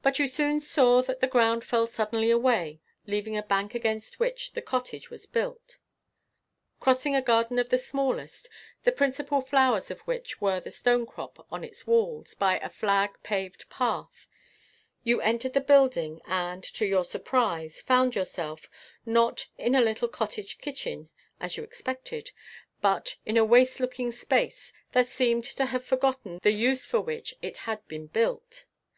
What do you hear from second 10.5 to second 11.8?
the stonecrop on